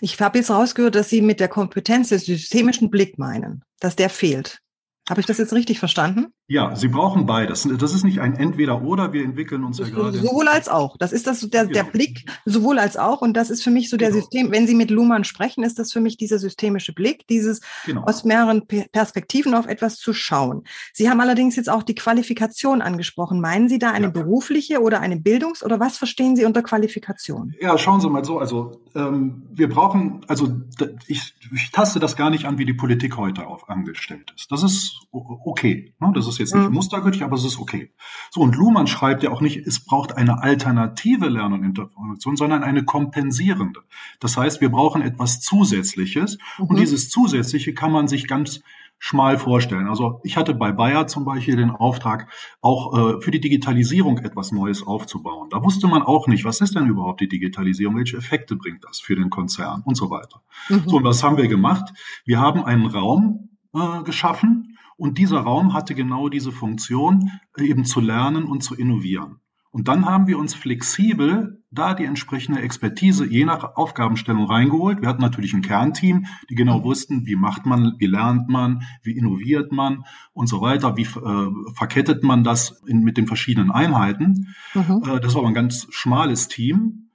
Ich 0.00 0.20
habe 0.20 0.38
jetzt 0.38 0.50
rausgehört, 0.50 0.94
dass 0.94 1.08
Sie 1.08 1.22
mit 1.22 1.40
der 1.40 1.48
Kompetenz 1.48 2.10
des 2.10 2.26
systemischen 2.26 2.90
Blick 2.90 3.18
meinen, 3.18 3.62
dass 3.80 3.96
der 3.96 4.10
fehlt. 4.10 4.60
Habe 5.08 5.20
ich 5.20 5.26
das 5.26 5.38
jetzt 5.38 5.52
richtig 5.52 5.78
verstanden? 5.78 6.32
Ja, 6.48 6.76
Sie 6.76 6.86
brauchen 6.86 7.26
beides. 7.26 7.68
Das 7.78 7.92
ist 7.92 8.04
nicht 8.04 8.20
ein 8.20 8.36
Entweder-Oder. 8.36 9.12
Wir 9.12 9.24
entwickeln 9.24 9.64
uns 9.64 9.78
ja 9.78 9.88
gerade. 9.88 10.18
Sowohl 10.18 10.46
als 10.46 10.68
auch. 10.68 10.96
Das 10.96 11.12
ist 11.12 11.26
das 11.26 11.40
der, 11.50 11.66
der 11.66 11.82
Blick 11.82 12.24
sowohl 12.44 12.78
als 12.78 12.96
auch. 12.96 13.20
Und 13.20 13.36
das 13.36 13.50
ist 13.50 13.64
für 13.64 13.72
mich 13.72 13.90
so 13.90 13.96
der 13.96 14.10
genau. 14.10 14.20
System. 14.20 14.52
Wenn 14.52 14.68
Sie 14.68 14.76
mit 14.76 14.92
Luhmann 14.92 15.24
sprechen, 15.24 15.64
ist 15.64 15.80
das 15.80 15.92
für 15.92 16.00
mich 16.00 16.16
dieser 16.16 16.38
systemische 16.38 16.92
Blick, 16.92 17.26
dieses 17.26 17.62
genau. 17.84 18.04
aus 18.04 18.22
mehreren 18.22 18.64
Perspektiven 18.66 19.54
auf 19.54 19.66
etwas 19.66 19.96
zu 19.96 20.12
schauen. 20.12 20.62
Sie 20.92 21.10
haben 21.10 21.20
allerdings 21.20 21.56
jetzt 21.56 21.68
auch 21.68 21.82
die 21.82 21.96
Qualifikation 21.96 22.80
angesprochen. 22.80 23.40
Meinen 23.40 23.68
Sie 23.68 23.80
da 23.80 23.90
eine 23.90 24.06
ja. 24.06 24.12
berufliche 24.12 24.80
oder 24.80 25.00
eine 25.00 25.16
Bildungs- 25.16 25.64
oder 25.64 25.80
was 25.80 25.98
verstehen 25.98 26.36
Sie 26.36 26.44
unter 26.44 26.62
Qualifikation? 26.62 27.54
Ja, 27.60 27.76
schauen 27.76 28.00
Sie 28.00 28.08
mal 28.08 28.24
so. 28.24 28.38
Also 28.38 28.82
ähm, 28.94 29.42
wir 29.52 29.68
brauchen, 29.68 30.20
also 30.28 30.60
ich, 31.08 31.34
ich 31.52 31.70
taste 31.72 31.98
das 31.98 32.14
gar 32.14 32.30
nicht 32.30 32.44
an, 32.44 32.58
wie 32.58 32.64
die 32.64 32.74
Politik 32.74 33.16
heute 33.16 33.48
auf 33.48 33.68
angestellt 33.68 34.32
ist. 34.36 34.52
Das 34.52 34.62
ist 34.62 35.00
okay. 35.10 35.92
Ne? 35.98 36.12
Das 36.14 36.28
ist 36.28 36.35
jetzt 36.38 36.54
nicht 36.54 36.68
mhm. 36.68 36.74
mustergültig, 36.74 37.22
aber 37.22 37.36
es 37.36 37.44
ist 37.44 37.58
okay. 37.58 37.92
So, 38.30 38.40
und 38.40 38.56
Luhmann 38.56 38.86
schreibt 38.86 39.22
ja 39.22 39.30
auch 39.30 39.40
nicht, 39.40 39.66
es 39.66 39.84
braucht 39.84 40.16
eine 40.16 40.42
alternative 40.42 41.28
Lern- 41.28 41.52
und 41.52 41.64
Interpretation, 41.64 42.36
sondern 42.36 42.62
eine 42.62 42.84
kompensierende. 42.84 43.80
Das 44.20 44.36
heißt, 44.36 44.60
wir 44.60 44.70
brauchen 44.70 45.02
etwas 45.02 45.40
Zusätzliches 45.40 46.38
mhm. 46.58 46.66
und 46.66 46.78
dieses 46.78 47.08
Zusätzliche 47.08 47.74
kann 47.74 47.92
man 47.92 48.08
sich 48.08 48.26
ganz 48.26 48.60
schmal 48.98 49.38
vorstellen. 49.38 49.88
Also 49.88 50.20
ich 50.24 50.36
hatte 50.36 50.54
bei 50.54 50.72
Bayer 50.72 51.06
zum 51.06 51.24
Beispiel 51.24 51.56
den 51.56 51.70
Auftrag, 51.70 52.28
auch 52.60 53.16
äh, 53.16 53.20
für 53.20 53.30
die 53.30 53.40
Digitalisierung 53.40 54.18
etwas 54.18 54.52
Neues 54.52 54.86
aufzubauen. 54.86 55.48
Da 55.50 55.62
wusste 55.62 55.86
man 55.86 56.02
auch 56.02 56.26
nicht, 56.26 56.44
was 56.44 56.60
ist 56.60 56.74
denn 56.74 56.86
überhaupt 56.86 57.20
die 57.20 57.28
Digitalisierung, 57.28 57.96
welche 57.96 58.16
Effekte 58.16 58.56
bringt 58.56 58.84
das 58.84 59.00
für 59.00 59.14
den 59.14 59.30
Konzern 59.30 59.82
und 59.84 59.96
so 59.96 60.10
weiter. 60.10 60.42
Mhm. 60.68 60.84
So, 60.86 60.96
und 60.96 61.04
was 61.04 61.22
haben 61.22 61.36
wir 61.36 61.48
gemacht? 61.48 61.92
Wir 62.24 62.40
haben 62.40 62.64
einen 62.64 62.86
Raum 62.86 63.50
äh, 63.74 64.02
geschaffen, 64.02 64.75
und 64.96 65.18
dieser 65.18 65.40
Raum 65.40 65.74
hatte 65.74 65.94
genau 65.94 66.28
diese 66.28 66.52
Funktion, 66.52 67.30
eben 67.58 67.84
zu 67.84 68.00
lernen 68.00 68.44
und 68.44 68.62
zu 68.62 68.74
innovieren. 68.74 69.40
Und 69.70 69.88
dann 69.88 70.06
haben 70.06 70.26
wir 70.26 70.38
uns 70.38 70.54
flexibel 70.54 71.62
da 71.70 71.92
die 71.92 72.06
entsprechende 72.06 72.62
Expertise 72.62 73.26
je 73.26 73.44
nach 73.44 73.76
Aufgabenstellung 73.76 74.46
reingeholt. 74.46 75.02
Wir 75.02 75.08
hatten 75.10 75.20
natürlich 75.20 75.52
ein 75.52 75.60
Kernteam, 75.60 76.24
die 76.48 76.54
genau 76.54 76.82
wussten, 76.82 77.26
wie 77.26 77.36
macht 77.36 77.66
man, 77.66 77.92
wie 77.98 78.06
lernt 78.06 78.48
man, 78.48 78.84
wie 79.02 79.12
innoviert 79.12 79.72
man 79.72 80.04
und 80.32 80.46
so 80.46 80.62
weiter, 80.62 80.96
wie 80.96 81.02
äh, 81.02 81.74
verkettet 81.74 82.22
man 82.22 82.42
das 82.42 82.82
in, 82.86 83.00
mit 83.00 83.18
den 83.18 83.26
verschiedenen 83.26 83.70
Einheiten. 83.70 84.54
Mhm. 84.72 85.02
Äh, 85.04 85.20
das 85.20 85.34
war 85.34 85.40
aber 85.40 85.48
ein 85.48 85.54
ganz 85.54 85.86
schmales 85.90 86.48
Team. 86.48 87.05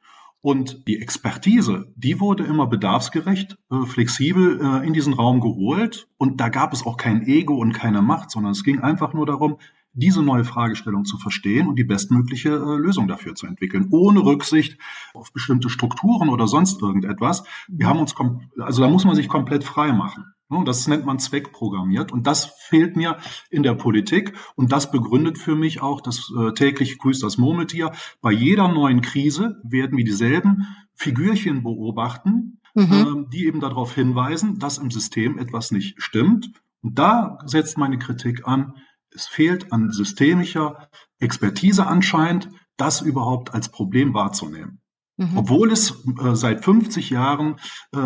Und 0.41 0.87
die 0.87 0.99
Expertise, 0.99 1.93
die 1.95 2.19
wurde 2.19 2.43
immer 2.43 2.65
bedarfsgerecht, 2.65 3.57
äh, 3.69 3.85
flexibel 3.85 4.59
äh, 4.59 4.87
in 4.87 4.93
diesen 4.93 5.13
Raum 5.13 5.39
geholt. 5.39 6.07
Und 6.17 6.41
da 6.41 6.49
gab 6.49 6.73
es 6.73 6.83
auch 6.83 6.97
kein 6.97 7.27
Ego 7.27 7.55
und 7.55 7.73
keine 7.73 8.01
Macht, 8.01 8.31
sondern 8.31 8.53
es 8.53 8.63
ging 8.63 8.79
einfach 8.79 9.13
nur 9.13 9.27
darum, 9.27 9.57
diese 9.93 10.23
neue 10.23 10.43
Fragestellung 10.43 11.05
zu 11.05 11.17
verstehen 11.17 11.67
und 11.67 11.75
die 11.75 11.83
bestmögliche 11.83 12.49
äh, 12.49 12.77
Lösung 12.77 13.07
dafür 13.07 13.35
zu 13.35 13.45
entwickeln, 13.45 13.87
ohne 13.91 14.21
Rücksicht 14.21 14.79
auf 15.13 15.31
bestimmte 15.33 15.69
Strukturen 15.69 16.29
oder 16.29 16.47
sonst 16.47 16.81
irgendetwas. 16.81 17.43
Wir 17.67 17.87
haben 17.87 17.99
uns, 17.99 18.15
also 18.59 18.81
da 18.81 18.89
muss 18.89 19.05
man 19.05 19.15
sich 19.15 19.27
komplett 19.27 19.63
frei 19.63 19.91
machen. 19.91 20.25
Ne, 20.51 20.65
das 20.65 20.85
nennt 20.85 21.05
man 21.05 21.17
zweckprogrammiert. 21.17 22.11
Und 22.11 22.27
das 22.27 22.53
fehlt 22.57 22.97
mir 22.97 23.17
in 23.49 23.63
der 23.63 23.73
Politik. 23.73 24.33
Und 24.55 24.73
das 24.73 24.91
begründet 24.91 25.37
für 25.37 25.55
mich 25.55 25.81
auch 25.81 26.01
das 26.01 26.29
äh, 26.37 26.51
täglich 26.51 26.97
grüßt 26.97 27.23
das 27.23 27.37
Murmeltier. 27.37 27.93
Bei 28.19 28.33
jeder 28.33 28.67
neuen 28.67 28.99
Krise 29.01 29.61
werden 29.63 29.97
wir 29.97 30.03
dieselben 30.03 30.67
Figürchen 30.93 31.63
beobachten, 31.63 32.59
mhm. 32.75 32.83
äh, 32.91 33.29
die 33.31 33.45
eben 33.45 33.61
darauf 33.61 33.95
hinweisen, 33.95 34.59
dass 34.59 34.77
im 34.77 34.91
System 34.91 35.37
etwas 35.39 35.71
nicht 35.71 36.01
stimmt. 36.01 36.51
Und 36.81 36.99
da 36.99 37.37
setzt 37.45 37.77
meine 37.77 37.97
Kritik 37.97 38.45
an. 38.45 38.73
Es 39.09 39.27
fehlt 39.27 39.71
an 39.71 39.89
systemischer 39.91 40.89
Expertise 41.19 41.87
anscheinend, 41.87 42.49
das 42.75 42.99
überhaupt 42.99 43.53
als 43.53 43.69
Problem 43.69 44.13
wahrzunehmen. 44.13 44.80
Mhm. 45.21 45.37
Obwohl 45.37 45.71
es 45.71 45.91
äh, 46.19 46.33
seit 46.35 46.63
50 46.65 47.11
Jahren 47.11 47.57
äh, 47.93 47.99
äh, 47.99 48.01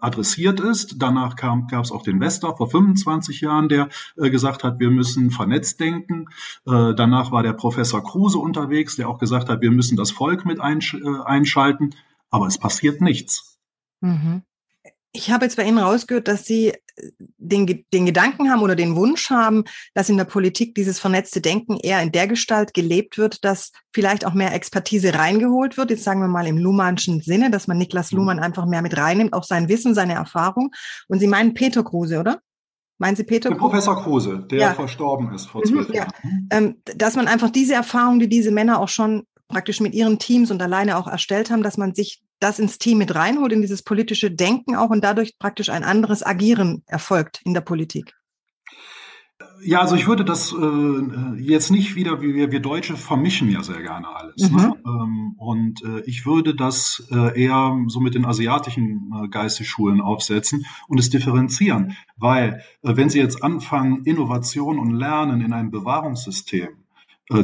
adressiert 0.00 0.60
ist. 0.60 0.94
Danach 0.96 1.36
gab 1.36 1.84
es 1.84 1.92
auch 1.92 2.02
den 2.02 2.20
Wester 2.20 2.56
vor 2.56 2.70
25 2.70 3.42
Jahren, 3.42 3.68
der 3.68 3.90
äh, 4.16 4.30
gesagt 4.30 4.64
hat, 4.64 4.80
wir 4.80 4.88
müssen 4.88 5.30
vernetzt 5.30 5.78
denken. 5.78 6.24
Äh, 6.66 6.94
danach 6.94 7.32
war 7.32 7.42
der 7.42 7.52
Professor 7.52 8.02
Kruse 8.02 8.38
unterwegs, 8.38 8.96
der 8.96 9.10
auch 9.10 9.18
gesagt 9.18 9.50
hat, 9.50 9.60
wir 9.60 9.70
müssen 9.70 9.98
das 9.98 10.10
Volk 10.10 10.46
mit 10.46 10.58
einsch 10.58 10.94
äh, 10.94 11.20
einschalten. 11.22 11.90
Aber 12.30 12.46
es 12.46 12.56
passiert 12.56 13.02
nichts. 13.02 13.58
Mhm. 14.00 14.42
Ich 15.12 15.30
habe 15.30 15.44
jetzt 15.44 15.56
bei 15.56 15.64
Ihnen 15.64 15.78
rausgehört, 15.78 16.28
dass 16.28 16.44
Sie 16.44 16.72
den, 17.38 17.84
den 17.92 18.06
Gedanken 18.06 18.50
haben 18.50 18.62
oder 18.62 18.76
den 18.76 18.96
Wunsch 18.96 19.30
haben, 19.30 19.64
dass 19.94 20.08
in 20.08 20.16
der 20.16 20.24
Politik 20.24 20.74
dieses 20.74 20.98
vernetzte 20.98 21.40
Denken 21.40 21.76
eher 21.76 22.02
in 22.02 22.12
der 22.12 22.26
Gestalt 22.26 22.74
gelebt 22.74 23.18
wird, 23.18 23.44
dass 23.44 23.72
vielleicht 23.92 24.26
auch 24.26 24.34
mehr 24.34 24.54
Expertise 24.54 25.14
reingeholt 25.14 25.76
wird. 25.76 25.90
Jetzt 25.90 26.04
sagen 26.04 26.20
wir 26.20 26.28
mal 26.28 26.46
im 26.46 26.58
Luhmannschen 26.58 27.20
Sinne, 27.20 27.50
dass 27.50 27.66
man 27.66 27.78
Niklas 27.78 28.12
mhm. 28.12 28.18
Luhmann 28.18 28.38
einfach 28.38 28.66
mehr 28.66 28.82
mit 28.82 28.96
reinnimmt, 28.96 29.32
auch 29.32 29.44
sein 29.44 29.68
Wissen, 29.68 29.94
seine 29.94 30.14
Erfahrung. 30.14 30.70
Und 31.08 31.20
Sie 31.20 31.28
meinen 31.28 31.54
Peter 31.54 31.82
Kruse, 31.82 32.18
oder? 32.20 32.40
Meinen 32.98 33.16
Sie 33.16 33.24
Peter? 33.24 33.50
Der 33.50 33.56
Professor 33.56 34.02
Kruse, 34.02 34.44
der 34.50 34.58
ja. 34.58 34.74
verstorben 34.74 35.32
ist 35.32 35.46
vor 35.46 35.62
zwölf 35.62 35.88
mhm, 35.88 35.94
Jahren. 35.94 36.12
Ja. 36.22 36.58
Ähm, 36.58 36.82
dass 36.96 37.14
man 37.14 37.28
einfach 37.28 37.50
diese 37.50 37.74
Erfahrung, 37.74 38.18
die 38.18 38.28
diese 38.28 38.50
Männer 38.50 38.80
auch 38.80 38.88
schon 38.88 39.24
praktisch 39.46 39.80
mit 39.80 39.94
ihren 39.94 40.18
Teams 40.18 40.50
und 40.50 40.60
alleine 40.60 40.96
auch 40.96 41.06
erstellt 41.06 41.50
haben, 41.50 41.62
dass 41.62 41.78
man 41.78 41.94
sich 41.94 42.22
das 42.40 42.58
ins 42.58 42.78
Team 42.78 42.98
mit 42.98 43.14
reinholt, 43.14 43.52
in 43.52 43.62
dieses 43.62 43.82
politische 43.82 44.30
Denken 44.30 44.76
auch 44.76 44.90
und 44.90 45.02
dadurch 45.02 45.38
praktisch 45.38 45.70
ein 45.70 45.84
anderes 45.84 46.24
Agieren 46.24 46.82
erfolgt 46.86 47.40
in 47.44 47.54
der 47.54 47.60
Politik? 47.60 48.14
Ja, 49.62 49.80
also 49.80 49.96
ich 49.96 50.06
würde 50.06 50.24
das 50.24 50.52
äh, 50.52 51.40
jetzt 51.40 51.70
nicht 51.70 51.96
wieder, 51.96 52.20
wie 52.22 52.34
wir, 52.34 52.52
wir 52.52 52.60
Deutsche 52.60 52.96
vermischen 52.96 53.50
ja 53.50 53.62
sehr 53.62 53.82
gerne 53.82 54.08
alles. 54.08 54.50
Ne? 54.50 54.50
Mhm. 54.50 54.56
Ne? 54.56 54.74
Ähm, 54.84 55.34
und 55.36 55.82
äh, 55.82 56.00
ich 56.06 56.26
würde 56.26 56.54
das 56.54 57.06
äh, 57.10 57.40
eher 57.40 57.76
so 57.88 58.00
mit 58.00 58.14
den 58.14 58.24
asiatischen 58.24 59.12
äh, 59.12 59.28
Geistesschulen 59.28 60.00
aufsetzen 60.00 60.64
und 60.86 60.98
es 60.98 61.10
differenzieren. 61.10 61.96
Weil 62.16 62.62
äh, 62.82 62.96
wenn 62.96 63.10
Sie 63.10 63.18
jetzt 63.18 63.42
anfangen, 63.42 64.04
Innovation 64.04 64.78
und 64.78 64.92
Lernen 64.92 65.40
in 65.40 65.52
einem 65.52 65.70
Bewahrungssystem 65.70 66.68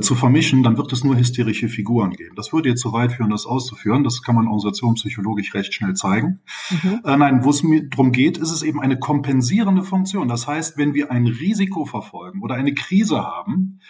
zu 0.01 0.15
vermischen, 0.15 0.63
dann 0.63 0.79
wird 0.79 0.93
es 0.93 1.05
nur 1.05 1.17
hysterische 1.17 1.69
Figuren 1.69 2.13
geben. 2.13 2.35
Das 2.37 2.53
würde 2.53 2.71
jetzt 2.71 2.81
zu 2.81 2.93
weit 2.95 3.13
führen, 3.13 3.31
das 3.31 3.45
auszuführen. 3.45 4.03
Das 4.03 4.23
kann 4.23 4.35
man 4.35 4.47
organisationspsychologisch 4.47 5.53
recht 5.55 5.75
schnell 5.75 5.95
zeigen. 5.95 6.41
Mhm. 6.71 7.01
Äh, 7.05 7.17
nein, 7.19 7.45
wo 7.45 7.51
es 7.51 7.63
mir 7.63 7.89
darum 7.89 8.11
geht, 8.11 8.39
ist 8.39 8.51
es 8.51 8.63
eben 8.63 8.81
eine 8.81 8.99
kompensierende 8.99 9.83
Funktion. 9.83 10.27
Das 10.29 10.47
heißt, 10.47 10.79
wenn 10.79 10.95
wir 10.95 11.11
ein 11.11 11.27
Risiko 11.27 11.85
verfolgen 11.85 12.43
oder 12.43 12.55
eine 12.55 12.73
Krise 12.73 13.25
haben, 13.25 13.81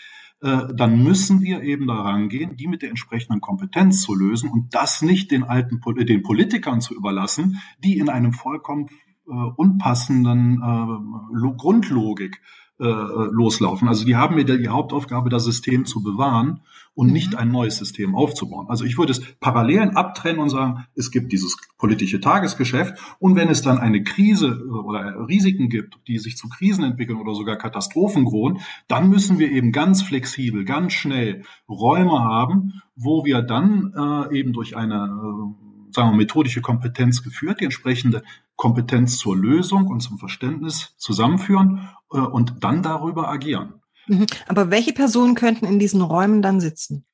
äh, 0.40 0.74
dann 0.74 1.02
müssen 1.02 1.42
wir 1.42 1.62
eben 1.62 1.86
daran 1.86 2.28
gehen, 2.28 2.56
die 2.56 2.66
mit 2.66 2.82
der 2.82 2.90
entsprechenden 2.90 3.40
Kompetenz 3.40 4.02
zu 4.02 4.14
lösen 4.14 4.50
und 4.50 4.74
das 4.74 5.00
nicht 5.00 5.30
den 5.30 5.44
alten 5.44 5.80
den 6.04 6.22
Politikern 6.22 6.80
zu 6.80 6.94
überlassen, 6.94 7.60
die 7.78 7.98
in 7.98 8.08
einem 8.08 8.32
vollkommen 8.32 8.88
äh, 9.26 9.32
unpassenden 9.32 10.62
äh, 10.62 11.56
Grundlogik 11.56 12.40
äh, 12.80 12.84
loslaufen. 12.84 13.88
Also 13.88 14.04
die 14.04 14.16
haben 14.16 14.34
mir 14.34 14.44
die 14.44 14.68
Hauptaufgabe, 14.68 15.30
das 15.30 15.44
System 15.44 15.86
zu 15.86 16.02
bewahren 16.02 16.60
und 16.94 17.08
mhm. 17.08 17.12
nicht 17.12 17.36
ein 17.36 17.50
neues 17.50 17.76
System 17.76 18.14
aufzubauen. 18.14 18.66
Also 18.68 18.84
ich 18.84 18.98
würde 18.98 19.12
es 19.12 19.22
parallel 19.38 19.90
abtrennen 19.90 20.40
und 20.40 20.48
sagen, 20.48 20.84
es 20.94 21.10
gibt 21.10 21.32
dieses 21.32 21.56
politische 21.78 22.20
Tagesgeschäft 22.20 22.94
und 23.18 23.36
wenn 23.36 23.48
es 23.48 23.62
dann 23.62 23.78
eine 23.78 24.02
Krise 24.02 24.48
äh, 24.48 24.70
oder 24.70 25.28
Risiken 25.28 25.68
gibt, 25.68 25.98
die 26.08 26.18
sich 26.18 26.36
zu 26.36 26.48
Krisen 26.48 26.84
entwickeln 26.84 27.18
oder 27.18 27.34
sogar 27.34 27.56
Katastrophen 27.56 28.24
drohen, 28.24 28.60
dann 28.88 29.08
müssen 29.08 29.38
wir 29.38 29.50
eben 29.50 29.72
ganz 29.72 30.02
flexibel, 30.02 30.64
ganz 30.64 30.92
schnell 30.92 31.44
Räume 31.68 32.24
haben, 32.24 32.82
wo 32.96 33.24
wir 33.24 33.42
dann 33.42 33.92
äh, 33.96 34.38
eben 34.38 34.52
durch 34.52 34.76
eine 34.76 35.04
äh, 35.04 35.63
sagen 35.94 36.10
wir, 36.10 36.16
methodische 36.16 36.60
Kompetenz 36.60 37.22
geführt, 37.22 37.60
die 37.60 37.64
entsprechende 37.64 38.22
Kompetenz 38.56 39.18
zur 39.18 39.36
Lösung 39.36 39.86
und 39.86 40.00
zum 40.00 40.18
Verständnis 40.18 40.94
zusammenführen 40.96 41.88
äh, 42.12 42.18
und 42.18 42.62
dann 42.62 42.82
darüber 42.82 43.28
agieren. 43.28 43.74
Mhm. 44.06 44.26
Aber 44.48 44.70
welche 44.70 44.92
Personen 44.92 45.34
könnten 45.34 45.66
in 45.66 45.78
diesen 45.78 46.02
Räumen 46.02 46.42
dann 46.42 46.60
sitzen? 46.60 47.04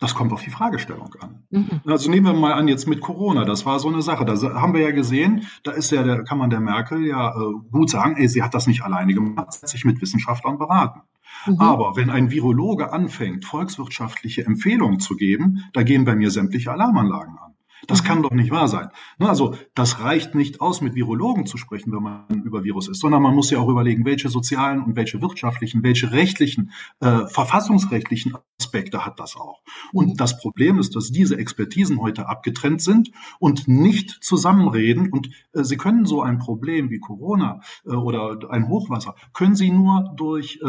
Das 0.00 0.14
kommt 0.14 0.32
auf 0.32 0.42
die 0.42 0.50
Fragestellung 0.50 1.14
an. 1.20 1.44
Mhm. 1.50 1.80
Also 1.86 2.10
nehmen 2.10 2.26
wir 2.26 2.34
mal 2.34 2.54
an, 2.54 2.68
jetzt 2.68 2.88
mit 2.88 3.00
Corona, 3.00 3.44
das 3.44 3.64
war 3.64 3.78
so 3.78 3.88
eine 3.88 4.02
Sache. 4.02 4.24
Da 4.24 4.34
haben 4.54 4.74
wir 4.74 4.80
ja 4.80 4.90
gesehen, 4.90 5.46
da 5.62 5.70
ist 5.70 5.90
ja 5.90 6.02
der, 6.02 6.24
kann 6.24 6.38
man 6.38 6.50
der 6.50 6.60
Merkel 6.60 7.06
ja 7.06 7.30
äh, 7.30 7.52
gut 7.70 7.90
sagen, 7.90 8.16
ey, 8.16 8.28
sie 8.28 8.42
hat 8.42 8.54
das 8.54 8.66
nicht 8.66 8.82
alleine 8.82 9.14
gemacht, 9.14 9.52
sie 9.52 9.62
hat 9.62 9.68
sich 9.68 9.84
mit 9.84 10.00
Wissenschaftlern 10.00 10.58
beraten. 10.58 11.02
Mhm. 11.46 11.60
Aber 11.60 11.96
wenn 11.96 12.10
ein 12.10 12.30
Virologe 12.30 12.92
anfängt, 12.92 13.44
volkswirtschaftliche 13.44 14.44
Empfehlungen 14.44 15.00
zu 15.00 15.16
geben, 15.16 15.64
da 15.72 15.82
gehen 15.82 16.04
bei 16.04 16.16
mir 16.16 16.30
sämtliche 16.30 16.72
Alarmanlagen 16.72 17.38
an. 17.38 17.53
Das 17.86 18.02
mhm. 18.02 18.06
kann 18.06 18.22
doch 18.22 18.30
nicht 18.30 18.50
wahr 18.50 18.68
sein. 18.68 18.88
Ne, 19.18 19.28
also 19.28 19.54
das 19.74 20.00
reicht 20.00 20.34
nicht 20.34 20.60
aus, 20.60 20.80
mit 20.80 20.94
Virologen 20.94 21.46
zu 21.46 21.56
sprechen, 21.56 21.92
wenn 21.92 22.02
man 22.02 22.42
über 22.44 22.64
Virus 22.64 22.88
ist, 22.88 23.00
sondern 23.00 23.22
man 23.22 23.34
muss 23.34 23.50
ja 23.50 23.58
auch 23.58 23.68
überlegen, 23.68 24.04
welche 24.04 24.28
sozialen 24.28 24.82
und 24.82 24.96
welche 24.96 25.20
wirtschaftlichen, 25.20 25.82
welche 25.82 26.12
rechtlichen, 26.12 26.72
äh, 27.00 27.26
verfassungsrechtlichen 27.26 28.36
Aspekte 28.60 29.04
hat 29.04 29.20
das 29.20 29.36
auch. 29.36 29.62
Und 29.92 30.08
mhm. 30.08 30.16
das 30.16 30.38
Problem 30.38 30.78
ist, 30.78 30.96
dass 30.96 31.10
diese 31.10 31.38
Expertisen 31.38 32.00
heute 32.00 32.28
abgetrennt 32.28 32.80
sind 32.80 33.10
und 33.38 33.68
nicht 33.68 34.22
zusammenreden. 34.22 35.10
Und 35.10 35.30
äh, 35.52 35.64
sie 35.64 35.76
können 35.76 36.06
so 36.06 36.22
ein 36.22 36.38
Problem 36.38 36.90
wie 36.90 36.98
Corona 36.98 37.60
äh, 37.84 37.90
oder 37.90 38.38
ein 38.50 38.68
Hochwasser, 38.68 39.14
können 39.32 39.54
sie 39.54 39.70
nur 39.70 40.12
durch 40.16 40.60
äh, 40.62 40.68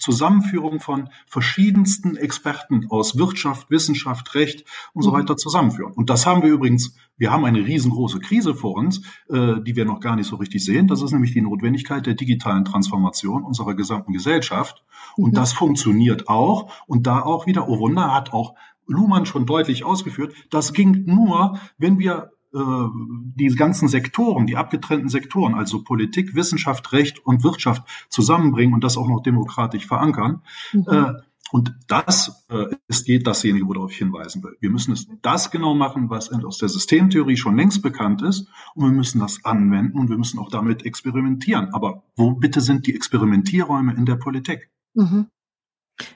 Zusammenführung 0.00 0.80
von 0.80 1.10
verschiedensten 1.26 2.16
Experten 2.16 2.86
aus 2.90 3.16
Wirtschaft, 3.16 3.70
Wissenschaft, 3.70 4.34
Recht 4.34 4.64
und 4.92 5.02
so 5.02 5.10
mhm. 5.10 5.14
weiter 5.14 5.36
zusammenführen. 5.36 5.92
Und 5.92 6.10
das 6.10 6.26
haben 6.26 6.42
wir 6.42 6.50
übrigens, 6.50 6.96
wir 7.16 7.30
haben 7.30 7.44
eine 7.44 7.64
riesengroße 7.64 8.18
Krise 8.20 8.54
vor 8.54 8.74
uns, 8.74 9.02
äh, 9.28 9.60
die 9.60 9.76
wir 9.76 9.84
noch 9.84 10.00
gar 10.00 10.16
nicht 10.16 10.26
so 10.26 10.36
richtig 10.36 10.64
sehen. 10.64 10.88
Das 10.88 11.02
ist 11.02 11.12
nämlich 11.12 11.32
die 11.32 11.42
Notwendigkeit 11.42 12.06
der 12.06 12.14
digitalen 12.14 12.64
Transformation 12.64 13.44
unserer 13.44 13.74
gesamten 13.74 14.12
Gesellschaft. 14.12 14.84
Und 15.16 15.30
mhm. 15.30 15.36
das 15.36 15.52
funktioniert 15.52 16.28
auch. 16.28 16.72
Und 16.86 17.06
da 17.06 17.20
auch 17.20 17.46
wieder, 17.46 17.68
oh 17.68 17.78
Wunder, 17.78 18.12
hat 18.12 18.32
auch 18.32 18.54
Luhmann 18.86 19.24
schon 19.24 19.46
deutlich 19.46 19.84
ausgeführt, 19.84 20.34
das 20.50 20.72
ging 20.72 21.04
nur, 21.06 21.58
wenn 21.78 21.98
wir 21.98 22.32
die 22.52 23.46
ganzen 23.54 23.88
Sektoren, 23.88 24.46
die 24.46 24.56
abgetrennten 24.56 25.08
Sektoren, 25.08 25.54
also 25.54 25.84
Politik, 25.84 26.34
Wissenschaft, 26.34 26.92
Recht 26.92 27.24
und 27.24 27.44
Wirtschaft 27.44 27.84
zusammenbringen 28.08 28.74
und 28.74 28.82
das 28.82 28.96
auch 28.96 29.08
noch 29.08 29.22
demokratisch 29.22 29.86
verankern. 29.86 30.42
Mhm. 30.72 30.86
Äh, 30.88 31.12
und 31.52 31.74
das 31.88 32.46
äh, 32.48 32.66
ist 32.86 33.08
dasjenige, 33.26 33.66
worauf 33.66 33.90
ich 33.90 33.98
hinweisen 33.98 34.42
will. 34.42 34.56
Wir 34.60 34.70
müssen 34.70 34.92
es 34.92 35.08
das 35.22 35.50
genau 35.50 35.74
machen, 35.74 36.08
was 36.08 36.30
aus 36.30 36.58
der 36.58 36.68
Systemtheorie 36.68 37.36
schon 37.36 37.56
längst 37.56 37.82
bekannt 37.82 38.22
ist. 38.22 38.48
Und 38.74 38.84
wir 38.84 38.92
müssen 38.96 39.20
das 39.20 39.44
anwenden 39.44 39.98
und 39.98 40.10
wir 40.10 40.18
müssen 40.18 40.38
auch 40.38 40.48
damit 40.48 40.84
experimentieren. 40.84 41.70
Aber 41.72 42.04
wo 42.16 42.32
bitte 42.32 42.60
sind 42.60 42.86
die 42.86 42.94
Experimentierräume 42.94 43.94
in 43.94 44.06
der 44.06 44.16
Politik? 44.16 44.70
Mhm. 44.94 45.26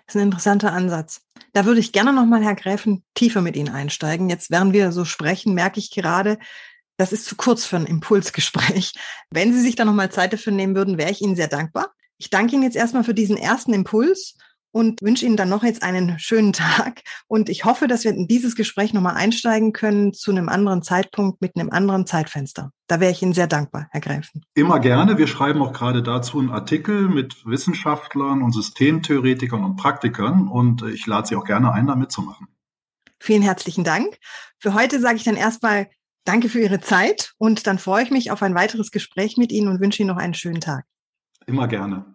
Das 0.07 0.15
ist 0.15 0.17
ein 0.17 0.27
interessanter 0.27 0.73
Ansatz. 0.73 1.23
Da 1.53 1.65
würde 1.65 1.81
ich 1.81 1.93
gerne 1.93 2.13
nochmal, 2.13 2.43
Herr 2.43 2.55
Gräfen, 2.55 3.05
tiefer 3.15 3.41
mit 3.41 3.57
Ihnen 3.57 3.73
einsteigen. 3.73 4.29
Jetzt, 4.29 4.51
während 4.51 4.73
wir 4.73 4.93
so 4.93 5.05
sprechen, 5.05 5.55
merke 5.55 5.79
ich 5.79 5.91
gerade, 5.91 6.39
das 6.97 7.13
ist 7.13 7.27
zu 7.27 7.37
kurz 7.37 7.65
für 7.65 7.77
ein 7.77 7.87
Impulsgespräch. 7.87 8.95
Wenn 9.31 9.53
Sie 9.53 9.61
sich 9.61 9.77
da 9.77 9.85
nochmal 9.85 10.11
Zeit 10.11 10.33
dafür 10.33 10.53
nehmen 10.53 10.75
würden, 10.75 10.99
wäre 10.99 11.11
ich 11.11 11.23
Ihnen 11.23 11.37
sehr 11.37 11.49
dankbar. 11.49 11.93
Ich 12.19 12.31
danke 12.31 12.55
Ihnen 12.55 12.63
jetzt 12.63 12.77
erstmal 12.77 13.05
für 13.05 13.15
diesen 13.15 13.37
ersten 13.37 13.73
Impuls 13.73 14.37
und 14.75 15.01
wünsche 15.03 15.25
Ihnen 15.25 15.37
dann 15.37 15.49
noch 15.49 15.63
jetzt 15.63 15.85
einen 15.85 16.19
schönen 16.19 16.53
Tag. 16.53 17.03
Und 17.29 17.49
ich 17.49 17.65
hoffe, 17.65 17.87
dass 17.87 18.03
wir 18.03 18.11
in 18.11 18.27
dieses 18.27 18.57
Gespräch 18.57 18.93
nochmal 18.93 19.15
einsteigen 19.15 19.73
können 19.73 20.13
zu 20.13 20.33
einem 20.33 20.49
anderen 20.49 20.83
Zeitpunkt 20.83 21.41
mit 21.41 21.55
einem 21.55 21.71
anderen 21.71 22.07
Zeitfenster. 22.07 22.73
Da 22.89 22.99
wäre 22.99 23.13
ich 23.13 23.23
Ihnen 23.23 23.35
sehr 23.35 23.47
dankbar, 23.47 23.87
Herr 23.93 24.01
Gräfen. 24.01 24.43
Immer 24.55 24.81
gerne. 24.81 25.17
Wir 25.17 25.29
schreiben 25.29 25.63
auch 25.63 25.73
gerade 25.73 26.03
dazu 26.03 26.41
einen 26.41 26.51
Artikel 26.51 27.09
mit 27.09 27.47
Wissenschaftlern 27.47 28.43
und 28.43 28.53
Systemtheoretikern 28.53 29.63
und 29.63 29.77
Praktikern 29.77 30.49
und 30.49 30.83
ich 30.83 31.07
lade 31.07 31.29
Sie 31.29 31.37
auch 31.37 31.45
gerne 31.45 31.73
ein, 31.73 31.87
da 31.87 31.95
mitzumachen. 31.95 32.49
Vielen 33.21 33.43
herzlichen 33.43 33.85
Dank. 33.85 34.19
Für 34.59 34.75
heute 34.75 35.01
sage 35.01 35.17
ich 35.17 35.25
dann 35.25 35.37
erstmal 35.37 35.87
Danke 36.25 36.49
für 36.49 36.61
Ihre 36.61 36.81
Zeit 36.81 37.35
und 37.37 37.67
dann 37.67 37.79
freue 37.79 38.03
ich 38.03 38.11
mich 38.11 38.31
auf 38.31 38.43
ein 38.43 38.55
weiteres 38.55 38.91
Gespräch 38.91 39.37
mit 39.37 39.53
Ihnen 39.53 39.69
und 39.69 39.81
wünsche 39.81 40.03
Ihnen 40.03 40.09
noch 40.09 40.17
einen 40.17 40.35
schönen 40.35 40.61
Tag. 40.61 40.85
Immer 41.47 41.69
gerne. 41.69 42.07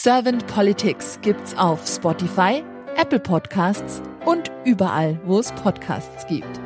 Servant 0.00 0.46
Politics 0.46 1.18
gibt's 1.22 1.56
auf 1.56 1.84
Spotify, 1.84 2.62
Apple 2.96 3.18
Podcasts 3.18 4.00
und 4.24 4.48
überall, 4.64 5.20
wo 5.24 5.40
es 5.40 5.50
Podcasts 5.50 6.24
gibt. 6.28 6.60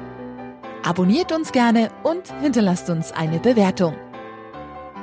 Abonniert 0.82 1.32
uns 1.32 1.50
gerne 1.50 1.88
und 2.02 2.30
hinterlasst 2.42 2.90
uns 2.90 3.10
eine 3.10 3.38
Bewertung. 3.38 3.96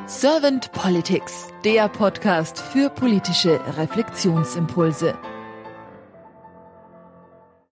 Servant 0.05 0.71
Politics, 0.73 1.47
der 1.63 1.89
Podcast 1.89 2.59
für 2.59 2.91
politische 2.91 3.59
Reflexionsimpulse. 3.75 5.17